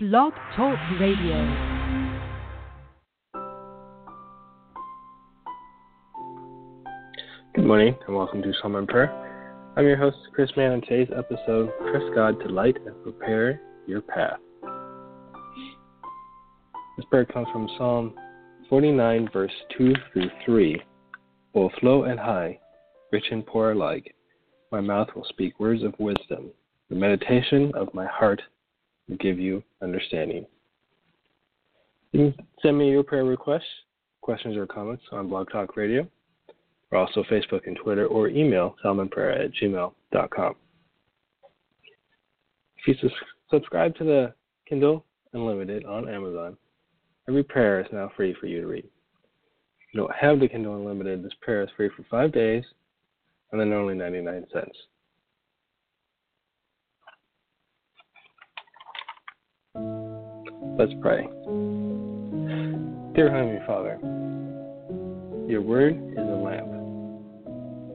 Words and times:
Blog 0.00 0.32
Talk 0.54 0.78
Radio. 1.00 1.34
Good 7.52 7.66
morning 7.66 7.96
and 8.06 8.14
welcome 8.14 8.40
to 8.42 8.52
Psalm 8.62 8.76
and 8.76 8.86
Prayer. 8.86 9.10
I'm 9.76 9.84
your 9.84 9.96
host, 9.96 10.18
Chris 10.32 10.52
Mann, 10.56 10.70
and 10.70 10.84
today's 10.84 11.08
episode, 11.16 11.72
Trust 11.90 12.14
God 12.14 12.38
to 12.42 12.48
light 12.48 12.76
and 12.86 12.94
prepare 13.02 13.60
your 13.88 14.00
path. 14.00 14.38
This 16.96 17.06
prayer 17.10 17.24
comes 17.24 17.48
from 17.52 17.68
Psalm 17.76 18.14
49, 18.68 19.30
verse 19.32 19.50
2 19.76 19.94
through 20.12 20.30
3. 20.46 20.80
Both 21.52 21.72
low 21.82 22.04
and 22.04 22.20
high, 22.20 22.60
rich 23.10 23.24
and 23.32 23.44
poor 23.44 23.72
alike, 23.72 24.14
my 24.70 24.80
mouth 24.80 25.08
will 25.16 25.26
speak 25.28 25.58
words 25.58 25.82
of 25.82 25.92
wisdom. 25.98 26.52
The 26.88 26.94
meditation 26.94 27.72
of 27.74 27.92
my 27.92 28.06
heart 28.06 28.40
give 29.16 29.38
you 29.38 29.62
understanding. 29.82 30.46
You 32.12 32.32
can 32.32 32.46
send 32.62 32.78
me 32.78 32.90
your 32.90 33.02
prayer 33.02 33.24
requests, 33.24 33.64
questions, 34.20 34.56
or 34.56 34.66
comments 34.66 35.02
on 35.12 35.28
Blog 35.28 35.50
Talk 35.50 35.76
Radio, 35.76 36.06
or 36.90 36.98
also 36.98 37.22
Facebook 37.24 37.66
and 37.66 37.76
Twitter, 37.76 38.06
or 38.06 38.28
email 38.28 38.76
psalmandprayer 38.84 39.44
at 39.44 39.52
gmail.com. 39.54 40.54
If 42.76 43.02
you 43.02 43.10
subscribe 43.50 43.96
to 43.96 44.04
the 44.04 44.34
Kindle 44.68 45.04
Unlimited 45.32 45.84
on 45.84 46.08
Amazon, 46.08 46.56
every 47.28 47.42
prayer 47.42 47.80
is 47.80 47.86
now 47.92 48.10
free 48.16 48.34
for 48.40 48.46
you 48.46 48.62
to 48.62 48.66
read. 48.66 48.84
If 48.84 49.94
you 49.94 50.00
don't 50.00 50.14
have 50.14 50.40
the 50.40 50.48
Kindle 50.48 50.76
Unlimited, 50.76 51.22
this 51.22 51.34
prayer 51.42 51.62
is 51.62 51.70
free 51.76 51.90
for 51.94 52.04
five 52.10 52.32
days 52.32 52.64
and 53.52 53.60
then 53.60 53.72
only 53.72 53.94
99 53.94 54.46
cents. 54.52 54.76
Let's 60.78 60.92
pray. 61.00 61.26
Dear 63.16 63.32
Heavenly 63.32 63.58
Father, 63.66 63.98
your 65.50 65.60
word 65.60 65.96
is 66.12 66.18
a 66.18 66.38
lamp, 66.40 66.68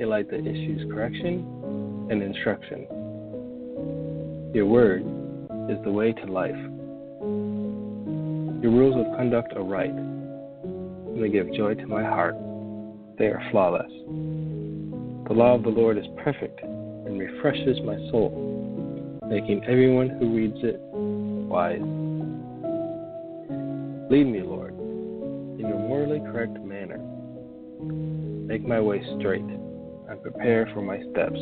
a 0.00 0.06
light 0.06 0.30
that 0.30 0.46
issues 0.46 0.90
correction 0.90 2.08
and 2.10 2.22
instruction. 2.22 2.86
Your 4.54 4.64
word 4.64 5.02
is 5.68 5.76
the 5.84 5.92
way 5.92 6.14
to 6.14 6.24
life. 6.24 6.56
Your 8.62 8.72
rules 8.72 8.96
of 8.96 9.14
conduct 9.14 9.52
are 9.56 9.62
right, 9.62 9.90
and 9.90 11.22
they 11.22 11.28
give 11.28 11.52
joy 11.52 11.74
to 11.74 11.86
my 11.86 12.02
heart. 12.02 12.34
They 13.18 13.26
are 13.26 13.46
flawless. 13.50 13.92
The 15.28 15.34
law 15.34 15.54
of 15.54 15.64
the 15.64 15.68
Lord 15.68 15.98
is 15.98 16.06
perfect 16.24 16.62
and 16.62 17.20
refreshes 17.20 17.78
my 17.84 17.96
soul, 18.10 19.20
making 19.28 19.64
everyone 19.64 20.08
who 20.08 20.34
reads 20.34 20.56
it 20.62 20.80
wise. 20.80 21.99
Lead 24.10 24.26
me, 24.26 24.40
Lord, 24.42 24.72
in 24.72 25.66
your 25.68 25.78
morally 25.78 26.18
correct 26.18 26.58
manner. 26.64 26.98
Make 28.48 28.66
my 28.66 28.80
way 28.80 29.00
straight 29.20 29.40
and 29.40 30.20
prepare 30.20 30.68
for 30.74 30.82
my 30.82 30.98
steps. 31.12 31.38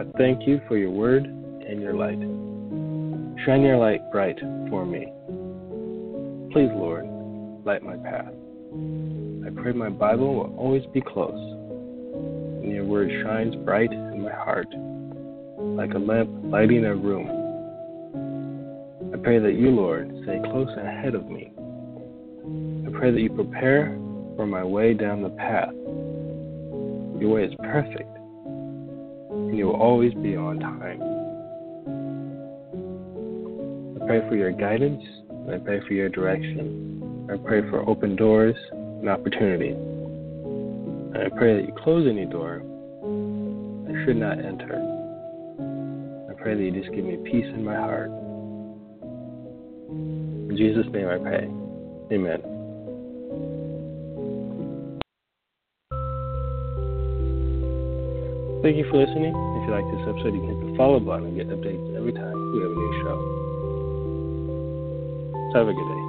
I 0.00 0.18
thank 0.18 0.44
you 0.48 0.60
for 0.66 0.76
your 0.76 0.90
word 0.90 1.26
and 1.26 1.80
your 1.80 1.94
light. 1.94 2.18
Shine 3.46 3.62
your 3.62 3.76
light 3.76 4.00
bright 4.10 4.40
for 4.70 4.84
me. 4.84 5.06
Please, 6.52 6.70
Lord, 6.74 7.06
light 7.64 7.84
my 7.84 7.96
path. 7.98 8.34
I 9.46 9.62
pray 9.62 9.70
my 9.70 9.88
Bible 9.88 10.34
will 10.34 10.56
always 10.58 10.82
be 10.92 11.00
close, 11.00 11.30
and 11.30 12.72
your 12.72 12.86
word 12.86 13.08
shines 13.22 13.54
bright 13.64 13.92
in 13.92 14.20
my 14.20 14.32
heart, 14.32 14.66
like 15.78 15.94
a 15.94 15.98
lamp 15.98 16.28
lighting 16.42 16.86
a 16.86 16.96
room 16.96 17.39
pray 19.22 19.38
that 19.38 19.54
you, 19.54 19.70
Lord, 19.70 20.10
stay 20.22 20.40
close 20.44 20.68
ahead 20.76 21.14
of 21.14 21.28
me. 21.28 21.52
I 22.86 22.98
pray 22.98 23.10
that 23.10 23.20
you 23.20 23.30
prepare 23.30 23.96
for 24.36 24.46
my 24.46 24.64
way 24.64 24.94
down 24.94 25.22
the 25.22 25.30
path. 25.30 25.72
Your 27.20 27.34
way 27.34 27.44
is 27.44 27.54
perfect, 27.62 28.16
and 28.16 29.56
you 29.56 29.66
will 29.66 29.76
always 29.76 30.14
be 30.14 30.36
on 30.36 30.58
time. 30.58 31.02
I 34.00 34.06
pray 34.06 34.28
for 34.28 34.36
your 34.36 34.52
guidance, 34.52 35.02
and 35.28 35.54
I 35.54 35.58
pray 35.58 35.80
for 35.86 35.92
your 35.92 36.08
direction. 36.08 37.28
I 37.30 37.36
pray 37.36 37.60
for 37.68 37.88
open 37.88 38.16
doors 38.16 38.56
and 38.72 39.08
opportunity. 39.08 39.70
And 39.70 41.18
I 41.18 41.28
pray 41.36 41.56
that 41.56 41.66
you 41.66 41.74
close 41.82 42.06
any 42.08 42.24
door 42.26 42.62
I 43.90 44.04
should 44.04 44.16
not 44.16 44.38
enter. 44.38 44.78
I 46.30 46.34
pray 46.40 46.54
that 46.54 46.62
you 46.62 46.70
just 46.70 46.94
give 46.94 47.04
me 47.04 47.16
peace 47.24 47.46
in 47.46 47.64
my 47.64 47.74
heart. 47.74 48.10
Jesus' 50.60 50.84
name 50.92 51.08
I 51.08 51.16
pray. 51.16 51.48
Amen. 52.12 52.40
Thank 58.60 58.76
you 58.76 58.84
for 58.90 59.00
listening. 59.00 59.32
If 59.32 59.64
you 59.64 59.72
like 59.72 59.88
this 59.88 60.04
episode, 60.04 60.34
you 60.36 60.44
can 60.44 60.52
hit 60.52 60.60
the 60.60 60.76
follow 60.76 61.00
button 61.00 61.28
and 61.28 61.36
get 61.36 61.48
updates 61.48 61.96
every 61.96 62.12
time 62.12 62.36
we 62.52 62.60
have 62.60 62.72
a 62.72 62.74
new 62.76 62.92
show. 63.00 63.16
Have 65.56 65.68
a 65.68 65.72
good 65.72 65.88
day. 65.88 65.99